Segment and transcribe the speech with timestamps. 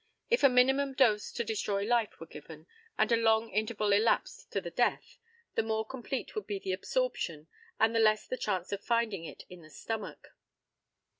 [0.31, 2.65] If a minimum dose to destroy life were given,
[2.97, 5.19] and a long interval elapsed to the death,
[5.53, 7.45] the more complete would be the absorption
[7.79, 10.29] and the less the chance of finding it in the stomach.